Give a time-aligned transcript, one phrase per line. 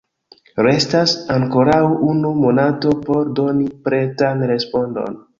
[0.67, 5.21] Restas ankoraŭ unu monato por doni pretan respondon.